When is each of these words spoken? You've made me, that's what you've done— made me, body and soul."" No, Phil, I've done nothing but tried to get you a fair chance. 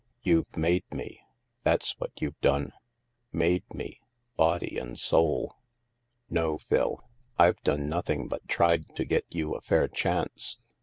You've 0.23 0.57
made 0.57 0.91
me, 0.91 1.21
that's 1.61 1.91
what 1.99 2.09
you've 2.19 2.41
done— 2.41 2.73
made 3.43 3.71
me, 3.71 4.01
body 4.35 4.79
and 4.79 4.97
soul."" 4.97 5.57
No, 6.31 6.57
Phil, 6.57 7.03
I've 7.37 7.61
done 7.61 7.87
nothing 7.87 8.27
but 8.27 8.47
tried 8.47 8.95
to 8.95 9.05
get 9.05 9.25
you 9.29 9.53
a 9.53 9.61
fair 9.61 9.87
chance. 9.87 10.57